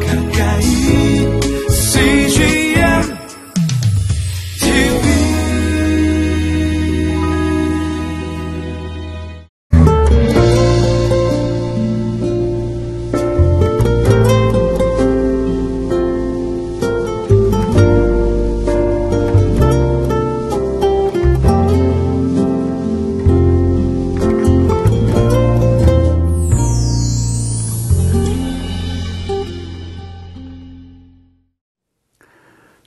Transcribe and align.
가까 0.00 0.21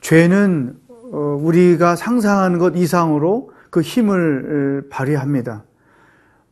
죄는 0.05 0.77
어, 1.13 1.17
우리가 1.41 1.95
상상하는 1.95 2.59
것 2.59 2.75
이상으로 2.75 3.49
그 3.71 3.81
힘을 3.81 4.83
에, 4.85 4.89
발휘합니다. 4.89 5.63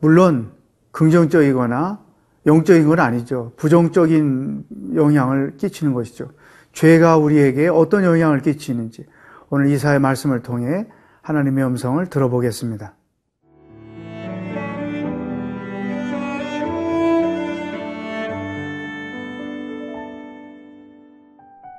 물론 0.00 0.50
긍정적이거나 0.90 2.00
영적인 2.46 2.88
건 2.88 2.98
아니죠. 2.98 3.52
부정적인 3.56 4.64
영향을 4.96 5.56
끼치는 5.56 5.94
것이죠. 5.94 6.32
죄가 6.72 7.16
우리에게 7.16 7.68
어떤 7.68 8.02
영향을 8.02 8.40
끼치는지 8.40 9.06
오늘 9.50 9.68
이사의 9.68 10.00
말씀을 10.00 10.42
통해 10.42 10.88
하나님의 11.22 11.64
음성을 11.64 12.04
들어보겠습니다. 12.06 12.96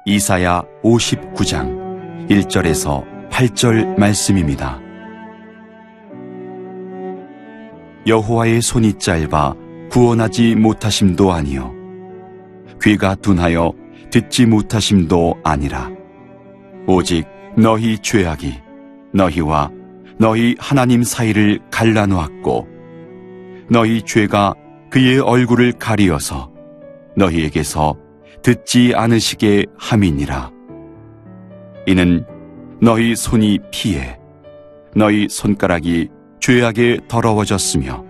이사야 0.08 0.64
59장 0.84 2.30
1절에서 2.30 3.04
8절 3.32 3.98
말씀입니다. 3.98 4.80
여호와의 8.06 8.62
손이 8.62 9.00
짧아 9.00 9.56
구원하지 9.90 10.54
못하심도 10.58 11.34
아니요 11.34 11.74
귀가 12.84 13.16
둔하여 13.16 13.74
듣지 14.12 14.46
못하심도 14.46 15.40
아니라 15.44 15.90
오직 16.86 17.26
너희 17.58 17.98
죄악이 17.98 18.54
너희와 19.12 19.72
너희 20.20 20.56
하나님 20.60 21.02
사이를 21.02 21.60
갈라놓았고 21.72 22.68
너희 23.72 24.04
죄가 24.04 24.54
그의 24.92 25.18
얼굴을 25.18 25.72
가리어서 25.72 26.52
너희에게서 27.18 28.05
듣지 28.46 28.94
않으시게 28.94 29.66
함이니라. 29.76 30.52
이는 31.88 32.24
너희 32.80 33.16
손이 33.16 33.58
피해 33.72 34.20
너희 34.96 35.28
손가락이 35.28 36.10
죄악에 36.40 37.00
더러워졌으며 37.08 38.06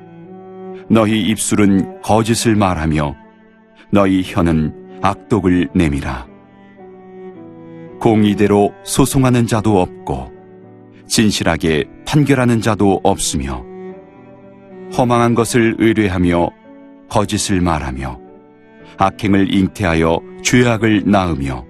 너희 0.90 1.22
입술은 1.22 2.02
거짓을 2.02 2.58
말하며 2.58 3.16
너희 3.94 4.24
혀는 4.26 5.00
악독을 5.02 5.70
내밀어 5.74 6.28
공의대로 8.02 8.74
소송하는 8.84 9.48
자도 9.48 9.80
없고 9.80 10.34
진실하게 11.08 11.86
판결하는 12.06 12.60
자도 12.60 13.00
없으며 13.06 13.64
허망한 14.98 15.34
것을 15.34 15.78
의뢰하며 15.80 16.50
거짓을 17.08 17.62
말하며 17.62 18.25
악행을 18.98 19.54
잉태하여 19.54 20.20
죄악을 20.44 21.04
낳으며 21.06 21.66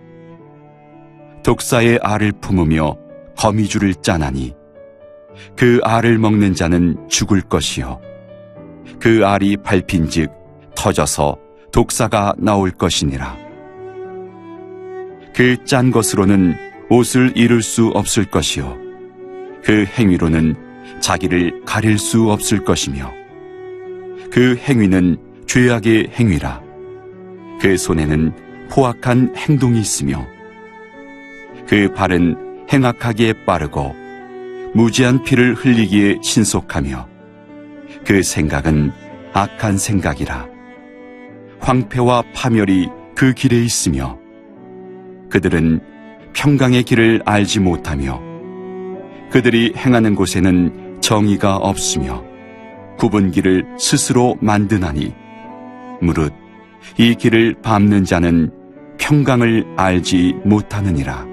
독사의 1.44 2.00
알을 2.02 2.34
품으며 2.42 2.96
거미줄을 3.38 3.96
짜나니 3.96 4.54
그 5.56 5.80
알을 5.84 6.18
먹는 6.18 6.54
자는 6.54 6.98
죽을 7.10 7.42
것이요. 7.42 8.00
그 9.00 9.26
알이 9.26 9.58
밟힌즉 9.58 10.32
터져서 10.76 11.38
독사가 11.72 12.34
나올 12.38 12.72
것이니라. 12.72 13.38
그 15.36 15.58
짠 15.66 15.92
것으로는 15.92 16.56
옷을 16.90 17.34
이룰 17.36 17.62
수 17.62 17.88
없을 17.88 18.24
것이요. 18.26 18.78
그 19.64 19.86
행위로는 19.86 20.56
자기를 21.02 21.64
가릴 21.66 21.98
수 21.98 22.32
없을 22.32 22.64
것이며 22.64 23.12
그 24.32 24.56
행위는 24.56 25.18
죄악의 25.48 26.12
행위라 26.14 26.62
그 27.62 27.78
손에는 27.78 28.68
포악한 28.70 29.36
행동이 29.36 29.80
있으며 29.80 30.26
그 31.68 31.92
발은 31.94 32.68
행악하기에 32.72 33.46
빠르고 33.46 33.96
무지한 34.74 35.24
피를 35.24 35.54
흘리기에 35.54 36.18
신속하며 36.22 37.08
그 38.06 38.22
생각은 38.22 38.92
악한 39.34 39.78
생각이라. 39.78 40.48
황폐와 41.60 42.24
파멸이 42.34 42.90
그 43.16 43.34
길에 43.34 43.64
있으며 43.64 44.20
그들은 45.30 45.80
평강의 46.34 46.84
길을 46.84 47.22
알지 47.26 47.60
못하며 47.62 48.22
그들이 49.32 49.74
행하는 49.76 50.16
곳에는 50.16 51.00
정의가 51.02 51.58
없으며 51.58 52.24
굽은 52.98 53.32
길을 53.32 53.66
스스로 53.80 54.38
만드나니 54.42 55.14
무릇 56.02 56.34
이 56.98 57.16
길을 57.16 57.62
밟는 57.62 58.06
자는 58.06 58.52
평강을 58.98 59.76
알지 59.78 60.42
못하느니라. 60.46 61.26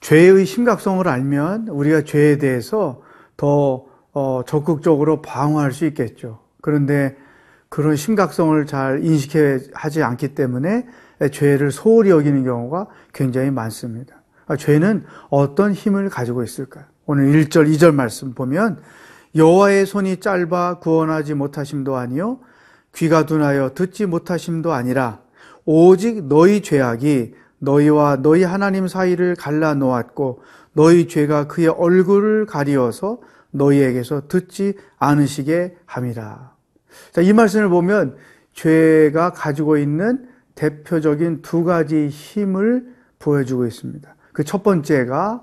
죄의 0.00 0.44
심각성을 0.44 1.06
알면 1.08 1.68
우리가 1.68 2.02
죄에 2.02 2.38
대해서 2.38 3.02
더 3.36 3.86
어, 4.12 4.42
적극적으로 4.46 5.22
방어할 5.22 5.72
수 5.72 5.86
있겠죠. 5.86 6.40
그런데 6.60 7.16
그런 7.68 7.96
심각성을 7.96 8.64
잘 8.66 9.04
인식하지 9.04 10.02
않기 10.02 10.34
때문에 10.34 10.86
죄를 11.32 11.72
소홀히 11.72 12.10
여기는 12.10 12.44
경우가 12.44 12.86
굉장히 13.12 13.50
많습니다. 13.50 14.22
아, 14.46 14.56
죄는 14.56 15.04
어떤 15.30 15.72
힘을 15.72 16.08
가지고 16.08 16.44
있을까요? 16.44 16.84
오늘 17.06 17.32
1절, 17.32 17.68
2절 17.74 17.92
말씀 17.94 18.34
보면 18.34 18.78
여호와의 19.34 19.86
손이 19.86 20.18
짧아 20.20 20.78
구원하지 20.78 21.34
못하심도 21.34 21.96
아니요 21.96 22.38
귀가 22.94 23.26
둔하여 23.26 23.74
듣지 23.74 24.06
못하심도 24.06 24.72
아니라 24.72 25.20
오직 25.64 26.26
너희 26.26 26.62
죄악이 26.62 27.34
너희와 27.58 28.16
너희 28.22 28.42
하나님 28.42 28.88
사이를 28.88 29.34
갈라 29.36 29.74
놓았고 29.74 30.42
너희 30.72 31.08
죄가 31.08 31.46
그의 31.46 31.68
얼굴을 31.68 32.46
가리어서 32.46 33.18
너희에게서 33.50 34.28
듣지 34.28 34.74
않으시게 34.98 35.76
함이라. 35.86 36.54
자, 37.12 37.20
이 37.20 37.32
말씀을 37.32 37.68
보면 37.68 38.16
죄가 38.52 39.32
가지고 39.32 39.78
있는 39.78 40.28
대표적인 40.54 41.42
두 41.42 41.64
가지 41.64 42.08
힘을 42.08 42.94
보여주고 43.18 43.66
있습니다. 43.66 44.14
그 44.32 44.44
첫 44.44 44.62
번째가 44.62 45.42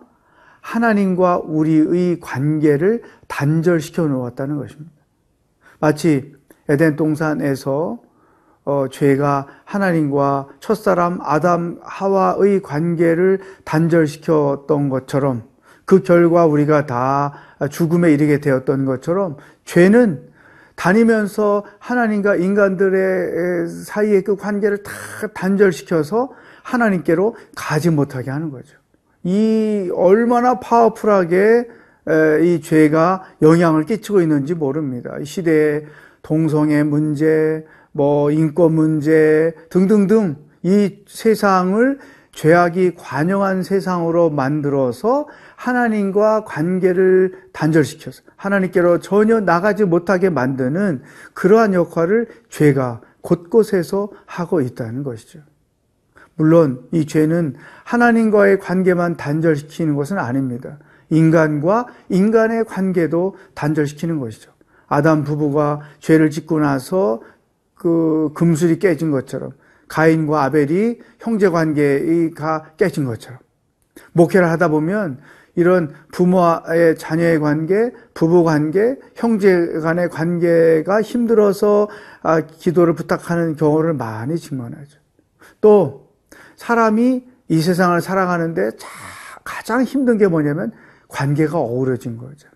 하나님과 0.61 1.39
우리의 1.39 2.19
관계를 2.19 3.01
단절시켜 3.27 4.07
놓았다는 4.07 4.57
것입니다. 4.57 4.91
마치 5.79 6.33
에덴 6.71 6.95
동산에서 6.95 7.99
어, 8.63 8.85
죄가 8.89 9.47
하나님과 9.65 10.47
첫사람 10.59 11.19
아담 11.21 11.79
하와의 11.81 12.61
관계를 12.61 13.39
단절시켰던 13.65 14.89
것처럼 14.89 15.43
그 15.85 16.03
결과 16.03 16.45
우리가 16.45 16.85
다 16.85 17.33
죽음에 17.69 18.13
이르게 18.13 18.39
되었던 18.39 18.85
것처럼 18.85 19.37
죄는 19.65 20.29
다니면서 20.75 21.65
하나님과 21.79 22.37
인간들의 22.37 23.67
사이의 23.67 24.23
그 24.23 24.35
관계를 24.35 24.83
다 24.83 24.91
단절시켜서 25.33 26.31
하나님께로 26.63 27.35
가지 27.55 27.89
못하게 27.89 28.31
하는 28.31 28.51
거죠. 28.51 28.77
이 29.23 29.91
얼마나 29.93 30.59
파워풀하게 30.59 31.67
이 32.43 32.61
죄가 32.61 33.23
영향을 33.41 33.85
끼치고 33.85 34.21
있는지 34.21 34.55
모릅니다. 34.55 35.17
이 35.19 35.25
시대에 35.25 35.85
동성애 36.21 36.83
문제, 36.83 37.65
뭐 37.91 38.31
인권 38.31 38.73
문제 38.73 39.53
등등등 39.69 40.37
이 40.63 40.97
세상을 41.07 41.99
죄악이 42.33 42.95
관영한 42.95 43.61
세상으로 43.61 44.29
만들어서 44.29 45.27
하나님과 45.55 46.45
관계를 46.45 47.33
단절시켜서 47.51 48.23
하나님께로 48.35 48.99
전혀 48.99 49.39
나가지 49.39 49.83
못하게 49.83 50.29
만드는 50.29 51.01
그러한 51.33 51.73
역할을 51.73 52.27
죄가 52.49 53.01
곳곳에서 53.21 54.09
하고 54.25 54.61
있다는 54.61 55.03
것이죠. 55.03 55.39
물론 56.35 56.87
이 56.91 57.05
죄는 57.05 57.55
하나님과의 57.83 58.59
관계만 58.59 59.17
단절시키는 59.17 59.95
것은 59.95 60.17
아닙니다. 60.17 60.79
인간과 61.09 61.87
인간의 62.09 62.65
관계도 62.65 63.35
단절시키는 63.53 64.19
것이죠. 64.19 64.50
아담 64.91 65.23
부부가 65.23 65.79
죄를 65.99 66.29
짓고 66.29 66.59
나서 66.59 67.21
그 67.75 68.29
금술이 68.33 68.77
깨진 68.77 69.09
것처럼 69.09 69.53
가인과 69.87 70.43
아벨이 70.43 70.99
형제 71.17 71.47
관계가 71.47 72.73
깨진 72.75 73.05
것처럼 73.05 73.39
목회를 74.11 74.49
하다 74.49 74.67
보면 74.67 75.19
이런 75.55 75.93
부모와의 76.11 76.97
자녀의 76.97 77.39
관계, 77.39 77.91
부부 78.13 78.43
관계, 78.43 78.97
형제 79.15 79.79
간의 79.79 80.09
관계가 80.09 81.01
힘들어서 81.01 81.87
아, 82.21 82.41
기도를 82.41 82.93
부탁하는 82.93 83.55
경우를 83.55 83.93
많이 83.93 84.37
증언하죠. 84.37 84.99
또 85.61 86.09
사람이 86.57 87.23
이 87.47 87.61
세상을 87.61 87.99
살아가는데 88.01 88.71
가장 89.45 89.83
힘든 89.83 90.17
게 90.17 90.27
뭐냐면 90.27 90.73
관계가 91.07 91.57
어우러진 91.57 92.17
거죠. 92.17 92.49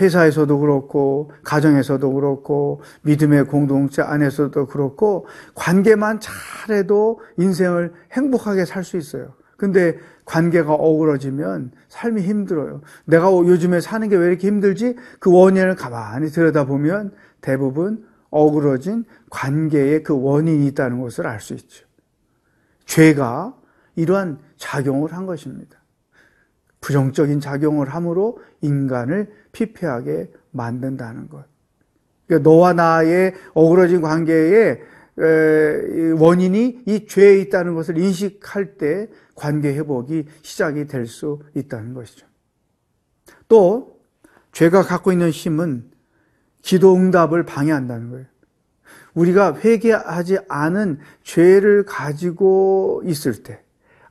회사에서도 0.00 0.58
그렇고 0.58 1.30
가정에서도 1.44 2.12
그렇고 2.12 2.80
믿음의 3.02 3.46
공동체 3.46 4.02
안에서도 4.02 4.66
그렇고 4.66 5.26
관계만 5.54 6.20
잘해도 6.20 7.20
인생을 7.38 7.92
행복하게 8.12 8.64
살 8.64 8.84
수 8.84 8.96
있어요. 8.96 9.34
근데 9.56 9.98
관계가 10.26 10.74
어우러지면 10.74 11.72
삶이 11.88 12.22
힘들어요. 12.22 12.82
내가 13.04 13.30
요즘에 13.30 13.80
사는 13.80 14.08
게 14.08 14.16
왜 14.16 14.28
이렇게 14.28 14.48
힘들지? 14.48 14.96
그 15.18 15.32
원인을 15.32 15.76
가만히 15.76 16.28
들여다보면 16.28 17.12
대부분 17.40 18.04
어우러진 18.30 19.04
관계에 19.30 20.02
그 20.02 20.20
원인이 20.20 20.66
있다는 20.68 21.00
것을 21.00 21.26
알 21.26 21.40
수 21.40 21.54
있죠. 21.54 21.86
죄가 22.84 23.56
이러한 23.94 24.38
작용을 24.56 25.12
한 25.12 25.26
것입니다. 25.26 25.75
부정적인 26.86 27.40
작용을 27.40 27.88
함으로 27.88 28.38
인간을 28.60 29.32
피폐하게 29.50 30.30
만든다는 30.52 31.28
것. 31.28 31.44
그러니까 32.28 32.48
너와 32.48 32.74
나의 32.74 33.34
어그러진 33.54 34.00
관계에 34.00 34.80
원인이 36.16 36.82
이 36.86 37.06
죄에 37.08 37.40
있다는 37.40 37.74
것을 37.74 37.98
인식할 37.98 38.76
때 38.76 39.08
관계 39.34 39.74
회복이 39.74 40.26
시작이 40.42 40.86
될 40.86 41.08
수 41.08 41.40
있다는 41.56 41.92
것이죠. 41.92 42.24
또 43.48 43.98
죄가 44.52 44.82
갖고 44.82 45.10
있는 45.10 45.30
힘은 45.30 45.90
기도 46.62 46.94
응답을 46.94 47.44
방해한다는 47.46 48.10
거예요. 48.10 48.26
우리가 49.14 49.56
회개하지 49.56 50.38
않은 50.48 51.00
죄를 51.24 51.84
가지고 51.84 53.02
있을 53.04 53.42
때 53.42 53.60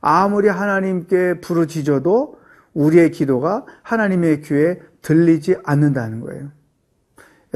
아무리 0.02 0.48
하나님께 0.48 1.40
부르짖어도 1.40 2.44
우리의 2.76 3.10
기도가 3.10 3.64
하나님의 3.82 4.42
귀에 4.42 4.78
들리지 5.00 5.56
않는다는 5.64 6.20
거예요. 6.20 6.50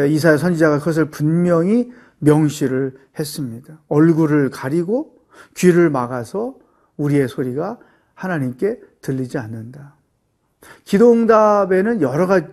이사야 0.08 0.38
선지자가 0.38 0.78
그것을 0.78 1.11
분명히 1.11 1.93
명시를 2.20 2.94
했습니다. 3.19 3.81
얼굴을 3.88 4.50
가리고 4.50 5.14
귀를 5.56 5.90
막아서 5.90 6.56
우리의 6.96 7.28
소리가 7.28 7.78
하나님께 8.14 8.81
들리지 9.02 9.37
않는다. 9.38 9.96
기도 10.84 11.12
응답에는 11.12 12.02
여러 12.02 12.26
가지, 12.26 12.46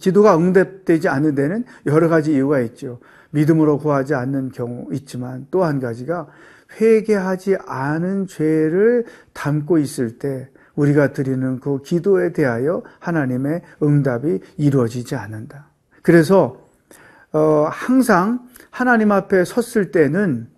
기도가 0.00 0.36
응답되지 0.36 1.08
않는 1.08 1.34
데는 1.34 1.64
여러 1.86 2.08
가지 2.08 2.32
이유가 2.34 2.60
있죠. 2.60 3.00
믿음으로 3.30 3.78
구하지 3.78 4.14
않는 4.14 4.50
경우 4.50 4.86
있지만 4.92 5.46
또 5.50 5.64
한 5.64 5.80
가지가 5.80 6.28
회개하지 6.80 7.56
않은 7.66 8.26
죄를 8.26 9.04
담고 9.32 9.78
있을 9.78 10.18
때 10.18 10.50
우리가 10.76 11.12
드리는 11.12 11.60
그 11.60 11.82
기도에 11.82 12.32
대하여 12.32 12.82
하나님의 12.98 13.62
응답이 13.82 14.40
이루어지지 14.56 15.14
않는다. 15.14 15.68
그래서 16.02 16.64
어, 17.32 17.66
항상 17.70 18.40
하나님 18.70 19.12
앞에 19.12 19.44
섰을 19.44 19.90
때는 19.90 20.48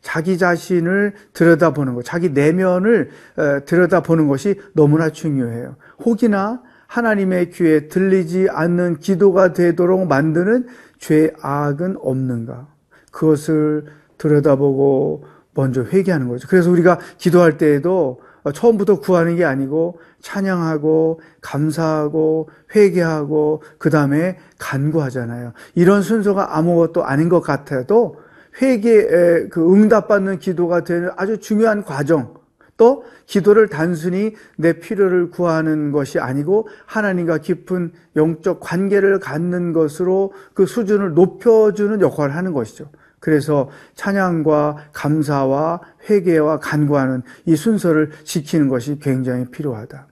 자기 0.00 0.38
자신을 0.38 1.14
들여다보는 1.32 1.94
것, 1.94 2.04
자기 2.04 2.30
내면을 2.30 3.10
어, 3.36 3.64
들여다보는 3.64 4.28
것이 4.28 4.60
너무나 4.74 5.10
중요해요. 5.10 5.76
혹이나 6.04 6.62
하나님의 6.86 7.50
귀에 7.50 7.88
들리지 7.88 8.48
않는 8.50 8.98
기도가 8.98 9.52
되도록 9.52 10.06
만드는 10.06 10.66
죄악은 10.98 11.96
없는가? 12.00 12.68
그것을 13.10 13.84
들여다보고 14.16 15.24
먼저 15.54 15.82
회개하는 15.82 16.28
거죠. 16.28 16.48
그래서 16.48 16.70
우리가 16.70 16.98
기도할 17.18 17.58
때에도 17.58 18.20
처음부터 18.54 19.00
구하는 19.00 19.36
게 19.36 19.44
아니고 19.44 20.00
찬양하고 20.20 21.20
감사하고 21.40 22.48
회개하고 22.74 23.62
그 23.78 23.90
다음에 23.90 24.38
간구하잖아요. 24.58 25.52
이런 25.74 26.02
순서가 26.02 26.56
아무것도 26.56 27.04
아닌 27.04 27.28
것 27.28 27.40
같아도 27.40 28.16
회개에 28.60 29.48
그 29.48 29.72
응답받는 29.72 30.38
기도가 30.38 30.84
되는 30.84 31.10
아주 31.16 31.38
중요한 31.38 31.84
과정. 31.84 32.38
또 32.76 33.04
기도를 33.26 33.68
단순히 33.68 34.34
내 34.56 34.78
필요를 34.78 35.30
구하는 35.30 35.90
것이 35.90 36.20
아니고 36.20 36.68
하나님과 36.86 37.38
깊은 37.38 37.92
영적 38.14 38.60
관계를 38.60 39.18
갖는 39.18 39.72
것으로 39.72 40.32
그 40.54 40.64
수준을 40.64 41.14
높여주는 41.14 42.00
역할을 42.00 42.36
하는 42.36 42.52
것이죠. 42.52 42.88
그래서 43.20 43.68
찬양과 43.94 44.90
감사와 44.92 45.80
회개와 46.08 46.60
간구하는 46.60 47.22
이 47.46 47.56
순서를 47.56 48.10
지키는 48.24 48.68
것이 48.68 48.98
굉장히 48.98 49.50
필요하다. 49.50 50.06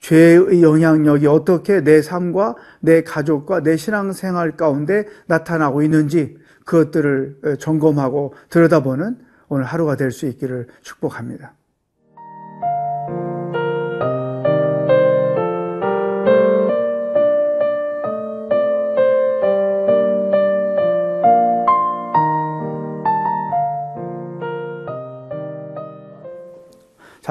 죄의 0.00 0.62
영향력이 0.62 1.26
어떻게 1.26 1.82
내 1.82 2.02
삶과 2.02 2.54
내 2.80 3.02
가족과 3.02 3.62
내 3.62 3.76
신앙생활 3.76 4.56
가운데 4.56 5.06
나타나고 5.26 5.82
있는지 5.82 6.36
그것들을 6.64 7.56
점검하고 7.58 8.34
들여다보는 8.50 9.18
오늘 9.48 9.64
하루가 9.64 9.96
될 9.96 10.12
수 10.12 10.26
있기를 10.26 10.68
축복합니다. 10.82 11.57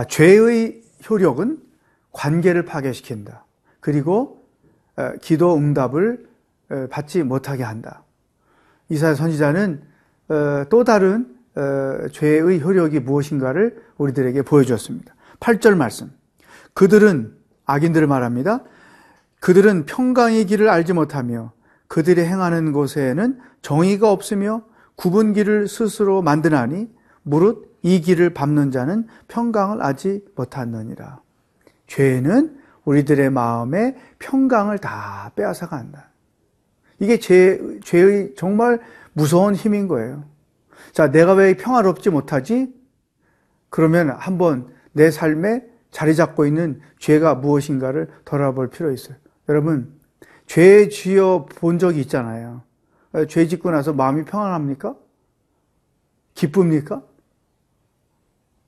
죄의 0.10 0.82
효력은 1.10 1.60
관계를 2.12 2.66
파괴시킨다. 2.66 3.46
그리고 3.80 4.44
기도 5.22 5.56
응답을 5.56 6.28
받지 6.90 7.24
못하게 7.24 7.64
한다. 7.64 8.04
이사야 8.90 9.16
선지자는 9.16 9.84
또 10.70 10.84
다른 10.84 11.36
죄의 12.12 12.62
효력이 12.62 13.00
무엇인가를 13.00 13.82
우리들에게 13.98 14.42
보여주었습니다. 14.42 15.16
8절 15.40 15.76
말씀. 15.76 16.12
그들은 16.74 17.36
악인들을 17.66 18.08
말합니다. 18.08 18.64
그들은 19.40 19.86
평강의 19.86 20.46
길을 20.46 20.70
알지 20.70 20.94
못하며 20.94 21.52
그들이 21.88 22.22
행하는 22.22 22.72
곳에는 22.72 23.40
정의가 23.62 24.12
없으며 24.12 24.64
구분 24.96 25.34
길을 25.34 25.68
스스로 25.68 26.22
만드나니 26.22 26.90
무릇 27.24 27.67
이 27.82 28.02
길을 28.02 28.34
밟는 28.34 28.72
자는 28.72 29.08
평강을 29.28 29.82
알지 29.82 30.26
못하느니라. 30.36 31.22
죄는 31.88 32.58
우리들의 32.86 33.30
마음에 33.30 33.96
평강을 34.20 34.80
다 34.80 35.32
빼앗아 35.36 35.68
간다. 35.68 36.10
이게 37.00 37.20
죄, 37.20 37.60
죄의 37.84 38.34
정말 38.36 38.80
무서운 39.14 39.56
힘인 39.56 39.88
거예요. 39.88 40.24
자, 40.92 41.12
내가 41.12 41.34
왜 41.34 41.56
평화롭지 41.56 42.10
못하지? 42.10 42.74
그러면 43.70 44.10
한번 44.12 44.68
내 44.94 45.12
삶에 45.12 45.64
자리 45.92 46.16
잡고 46.16 46.46
있는 46.46 46.80
죄가 47.00 47.36
무엇인가를 47.36 48.10
돌아볼 48.26 48.70
필요 48.70 48.92
있어요. 48.92 49.18
여러분, 49.50 49.94
죄 50.46 50.90
지어 50.90 51.46
본 51.46 51.78
적이 51.78 52.02
있잖아요. 52.02 52.64
죄 53.28 53.48
짓고 53.48 53.72
나서 53.72 53.94
마음이 53.94 54.26
평안합니까? 54.26 54.96
기쁩니까? 56.34 57.04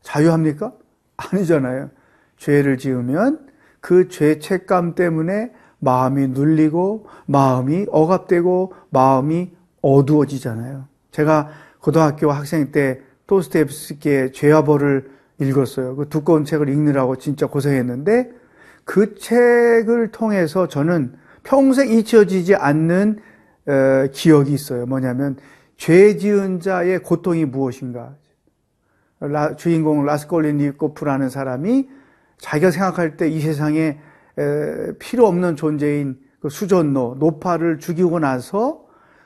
자유합니까? 0.10 0.74
아니잖아요. 1.18 1.92
죄를 2.38 2.78
지으면 2.78 3.48
그 3.80 4.08
죄책감 4.08 4.96
때문에 4.96 5.52
마음이 5.80 6.30
눌리고 6.30 7.06
마음이 7.28 7.86
억압되고 7.90 8.74
마음이 8.90 9.52
어두워지잖아요. 9.82 10.86
제가 11.12 11.50
고등학교 11.80 12.32
학생 12.32 12.72
때 12.72 13.02
토스테프스키의 13.28 14.34
죄와 14.34 14.64
벌을 14.64 15.12
읽었어요. 15.40 15.96
그 15.96 16.10
두꺼운 16.10 16.44
책을 16.44 16.68
읽느라고 16.70 17.16
진짜 17.18 17.46
고생했는데 17.46 18.32
그 18.84 19.16
책을 19.16 20.10
통해서 20.12 20.68
저는 20.68 21.14
평생 21.44 21.90
잊혀지지 21.90 22.56
않는 22.56 23.20
어, 23.68 24.08
기억이 24.12 24.52
있어요. 24.52 24.86
뭐냐면 24.88 25.38
죄 25.78 26.18
지은 26.18 26.60
자의 26.60 27.00
고통이 27.00 27.46
무엇인가. 27.46 28.16
라, 29.20 29.56
주인공 29.56 30.06
라스콜리니코프라는 30.06 31.30
사람이 31.30 31.90
자기가 32.38 32.72
생각할 32.72 33.18
때 33.18 33.30
이 33.30 33.40
세상에 33.42 34.00
에, 34.38 34.94
필요 35.00 35.28
없는 35.28 35.56
존재인 35.56 36.18
그 36.40 36.50
수전노, 36.50 37.18
노파를 37.20 37.80
죽이고 37.80 38.20
나서 38.20 38.86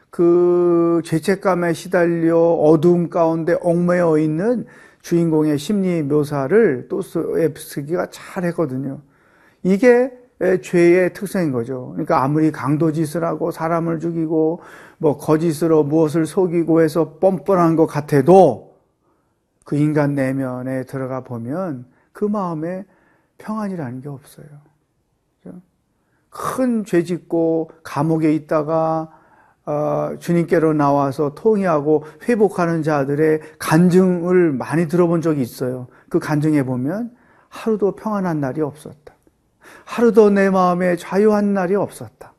그 0.09 1.01
죄책감에 1.05 1.73
시달려 1.73 2.37
어두움 2.37 3.09
가운데 3.09 3.55
얽매여 3.61 4.17
있는 4.17 4.65
주인공의 5.01 5.57
심리 5.57 6.01
묘사를 6.01 6.87
도스토옙스키가 6.87 8.07
잘 8.09 8.45
했거든요. 8.45 9.01
이게 9.63 10.11
죄의 10.61 11.13
특성인 11.13 11.51
거죠. 11.51 11.89
그러니까 11.91 12.23
아무리 12.23 12.51
강도짓을 12.51 13.23
하고 13.23 13.51
사람을 13.51 13.99
죽이고 13.99 14.61
뭐 14.97 15.17
거짓으로 15.17 15.83
무엇을 15.83 16.25
속이고 16.25 16.81
해서 16.81 17.17
뻔뻔한 17.19 17.75
것 17.75 17.85
같아도 17.85 18.72
그 19.63 19.75
인간 19.75 20.15
내면에 20.15 20.83
들어가 20.83 21.21
보면 21.21 21.85
그 22.11 22.25
마음에 22.25 22.85
평안이라는 23.37 24.01
게 24.01 24.09
없어요. 24.09 24.47
큰 26.29 26.83
죄 26.83 27.03
짓고 27.03 27.69
감옥에 27.83 28.33
있다가 28.33 29.11
어, 29.65 30.15
주님께로 30.19 30.73
나와서 30.73 31.35
통회하고 31.35 32.03
회복하는 32.27 32.83
자들의 32.83 33.39
간증을 33.59 34.51
많이 34.51 34.87
들어본 34.87 35.21
적이 35.21 35.41
있어요. 35.41 35.87
그 36.09 36.19
간증에 36.19 36.63
보면 36.63 37.15
하루도 37.49 37.95
평안한 37.95 38.41
날이 38.41 38.61
없었다. 38.61 39.13
하루도 39.85 40.31
내 40.31 40.49
마음에 40.49 40.95
자유한 40.97 41.53
날이 41.53 41.75
없었다. 41.75 42.33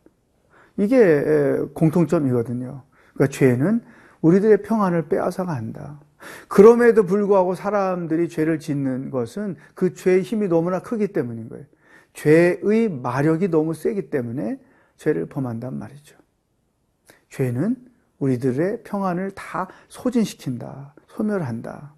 이게 0.77 0.99
에, 0.99 1.59
공통점이거든요. 1.73 2.83
그러니까 3.15 3.33
죄는 3.33 3.83
우리들의 4.21 4.63
평안을 4.63 5.09
빼앗아 5.09 5.45
간다. 5.45 6.01
그럼에도 6.49 7.05
불구하고 7.05 7.55
사람들이 7.55 8.29
죄를 8.29 8.59
짓는 8.59 9.11
것은 9.11 9.57
그 9.75 9.95
죄의 9.95 10.23
힘이 10.23 10.49
너무나 10.49 10.81
크기 10.81 11.09
때문인 11.09 11.49
거예요. 11.49 11.65
죄의 12.13 12.89
마력이 12.91 13.49
너무 13.49 13.75
세기 13.75 14.11
때문에 14.11 14.59
죄를 14.97 15.27
범한단 15.27 15.79
말이죠. 15.79 16.17
죄는 17.31 17.77
우리들의 18.19 18.83
평안을 18.85 19.33
다 19.33 19.69
소진시킨다, 19.89 20.95
소멸한다. 21.09 21.95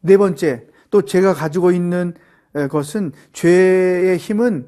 네 0.00 0.16
번째, 0.16 0.66
또 0.90 1.02
제가 1.02 1.32
가지고 1.32 1.70
있는 1.70 2.14
것은 2.70 3.12
죄의 3.32 4.18
힘은 4.18 4.66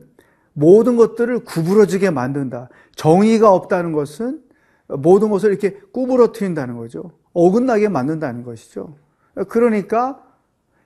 모든 0.53 0.97
것들을 0.97 1.41
구부러지게 1.41 2.11
만든다. 2.11 2.69
정의가 2.95 3.53
없다는 3.53 3.93
것은 3.93 4.41
모든 4.89 5.31
것을 5.31 5.51
이렇게 5.51 5.79
구부러뜨린다는 5.93 6.77
거죠. 6.77 7.13
어긋나게 7.33 7.89
만든다는 7.89 8.45
것이죠. 8.45 8.97
그러니까 9.49 10.23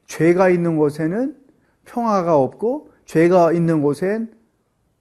죄가 0.07 0.49
있는 0.49 0.77
곳에는 0.77 1.37
평화가 1.85 2.37
없고 2.37 2.91
죄가 3.05 3.53
있는 3.53 3.83
곳엔 3.83 4.31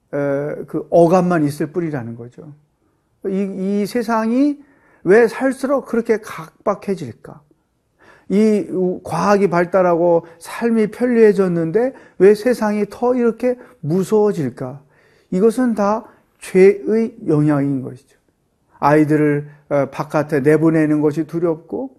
그 0.10 0.88
어감만 0.89 1.44
있을 1.44 1.68
뿐이라는 1.68 2.16
거죠. 2.16 2.54
이, 3.27 3.82
이 3.82 3.86
세상이 3.86 4.63
왜 5.04 5.27
살수록 5.27 5.86
그렇게 5.86 6.18
각박해질까? 6.18 7.42
이 8.30 8.68
과학이 9.04 9.50
발달하고 9.50 10.25
삶이 10.39 10.88
편리해졌는데 10.88 11.94
왜 12.18 12.36
세상이 12.36 12.86
더 12.89 13.16
이렇게 13.16 13.58
무서워질까? 13.80 14.82
이것은 15.32 15.75
다 15.75 16.06
죄의 16.39 17.18
영향인 17.27 17.82
것이죠. 17.82 18.16
아이들을 18.79 19.50
바깥에 19.91 20.41
내보내는 20.41 21.01
것이 21.01 21.25
두렵고 21.25 21.96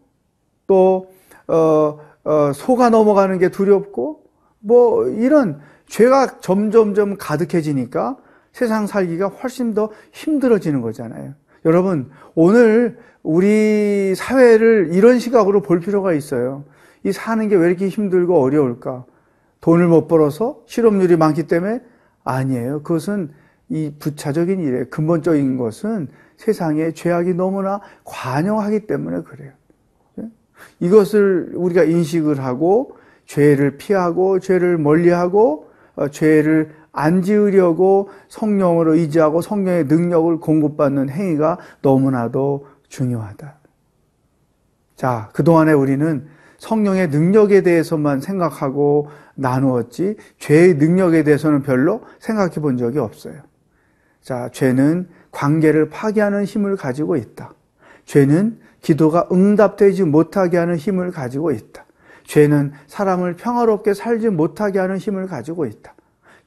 또 0.66 1.10
어, 1.48 1.98
어, 2.24 2.52
소가 2.54 2.90
넘어가는 2.90 3.38
게 3.38 3.48
두렵고 3.48 4.24
뭐 4.60 5.08
이런 5.08 5.60
죄가 5.86 6.40
점점점 6.40 7.16
가득해지니까 7.16 8.16
세상 8.52 8.86
살기가 8.86 9.28
훨씬 9.28 9.74
더 9.74 9.90
힘들어지는 10.12 10.80
거잖아요. 10.82 11.34
여러분, 11.64 12.10
오늘 12.34 12.98
우리 13.22 14.14
사회를 14.14 14.90
이런 14.92 15.18
시각으로 15.18 15.62
볼 15.62 15.80
필요가 15.80 16.12
있어요. 16.12 16.64
이 17.04 17.12
사는 17.12 17.48
게 17.48 17.56
왜 17.56 17.68
이렇게 17.68 17.88
힘들고 17.88 18.40
어려울까? 18.40 19.04
돈을 19.60 19.88
못 19.88 20.06
벌어서 20.06 20.62
실업률이 20.66 21.16
많기 21.16 21.46
때문에 21.46 21.80
아니에요. 22.24 22.82
그것은 22.82 23.30
이 23.70 23.92
부차적인 23.98 24.60
일에 24.60 24.84
근본적인 24.84 25.56
것은 25.56 26.08
세상에 26.38 26.92
죄악이 26.92 27.34
너무나 27.34 27.80
관영하기 28.04 28.86
때문에 28.86 29.22
그래요. 29.22 29.52
예? 30.20 30.24
이것을 30.80 31.52
우리가 31.54 31.84
인식을 31.84 32.42
하고 32.42 32.96
죄를 33.26 33.76
피하고 33.76 34.38
죄를 34.38 34.78
멀리하고 34.78 35.68
어, 35.96 36.08
죄를 36.08 36.74
안 36.92 37.22
지으려고 37.22 38.08
성령으로 38.28 38.94
의지하고 38.94 39.42
성령의 39.42 39.84
능력을 39.84 40.40
공급받는 40.40 41.10
행위가 41.10 41.58
너무나도 41.82 42.66
중요하다. 42.88 43.58
자, 44.96 45.28
그동안에 45.32 45.72
우리는 45.72 46.26
성령의 46.58 47.08
능력에 47.08 47.62
대해서만 47.62 48.20
생각하고 48.20 49.08
나누었지, 49.34 50.16
죄의 50.38 50.74
능력에 50.74 51.22
대해서는 51.22 51.62
별로 51.62 52.02
생각해 52.18 52.54
본 52.56 52.76
적이 52.76 52.98
없어요. 52.98 53.47
자, 54.22 54.48
죄는 54.52 55.08
관계를 55.30 55.88
파괴하는 55.90 56.44
힘을 56.44 56.76
가지고 56.76 57.16
있다. 57.16 57.52
죄는 58.04 58.58
기도가 58.82 59.28
응답되지 59.30 60.04
못하게 60.04 60.56
하는 60.56 60.76
힘을 60.76 61.10
가지고 61.10 61.50
있다. 61.50 61.84
죄는 62.24 62.72
사람을 62.86 63.34
평화롭게 63.34 63.94
살지 63.94 64.28
못하게 64.28 64.78
하는 64.78 64.98
힘을 64.98 65.26
가지고 65.26 65.66
있다. 65.66 65.94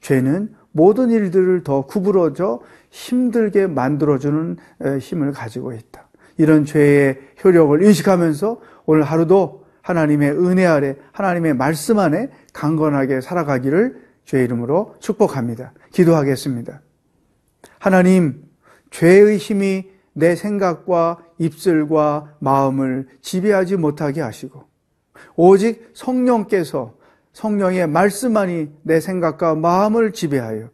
죄는 0.00 0.54
모든 0.72 1.10
일들을 1.10 1.64
더 1.64 1.86
구부러져 1.86 2.60
힘들게 2.90 3.66
만들어주는 3.66 4.56
힘을 5.00 5.32
가지고 5.32 5.72
있다. 5.72 6.08
이런 6.38 6.64
죄의 6.64 7.18
효력을 7.44 7.82
인식하면서 7.82 8.60
오늘 8.86 9.02
하루도 9.02 9.64
하나님의 9.82 10.32
은혜 10.32 10.64
아래, 10.66 10.96
하나님의 11.12 11.54
말씀 11.54 11.98
안에 11.98 12.30
강건하게 12.52 13.20
살아가기를 13.20 14.02
죄 14.24 14.42
이름으로 14.44 14.96
축복합니다. 15.00 15.72
기도하겠습니다. 15.92 16.80
하나님, 17.78 18.44
죄의 18.90 19.38
힘이 19.38 19.90
내 20.12 20.36
생각과 20.36 21.18
입술과 21.38 22.36
마음을 22.38 23.08
지배하지 23.20 23.76
못하게 23.76 24.20
하시고, 24.20 24.64
오직 25.36 25.90
성령께서 25.94 26.94
성령의 27.32 27.88
말씀만이 27.88 28.68
내 28.82 29.00
생각과 29.00 29.54
마음을 29.54 30.12
지배하여 30.12 30.68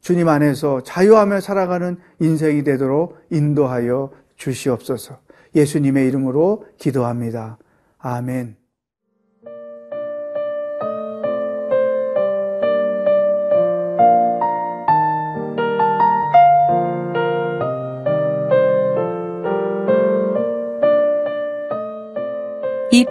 주님 0.00 0.28
안에서 0.28 0.82
자유하며 0.82 1.40
살아가는 1.40 1.96
인생이 2.20 2.64
되도록 2.64 3.18
인도하여 3.30 4.10
주시옵소서. 4.36 5.18
예수님의 5.54 6.06
이름으로 6.08 6.66
기도합니다. 6.78 7.58
아멘. 7.98 8.63